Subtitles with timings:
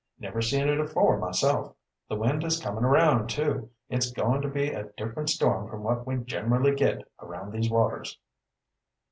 [0.17, 1.75] "Never seen it afore myself.
[2.09, 3.69] The wind is coming around, too.
[3.87, 8.19] It's goin' to be a different storm from what we generally git around these waters."